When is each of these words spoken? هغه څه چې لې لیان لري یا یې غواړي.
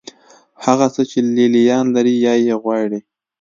هغه 0.65 0.87
څه 0.95 1.01
چې 1.09 1.19
لې 1.35 1.45
لیان 1.55 1.85
لري 1.95 2.13
یا 2.25 2.33
یې 2.45 2.55
غواړي. 2.63 2.99